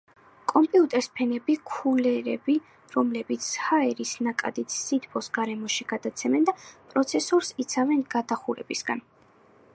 კომპიუტერს 0.51 1.09
ფენები 1.17 1.55
ქულერები, 1.71 2.55
რომლებიც 2.95 3.49
ჰაერის 3.67 4.15
ნაკადით 4.29 4.75
სითბოს 4.79 5.31
გარემოში 5.39 5.89
გადაცემენ 5.95 6.51
და 6.51 6.57
პროცესორს 6.95 7.55
იცავენ 7.67 8.05
გადახურებისაგან 8.17 9.07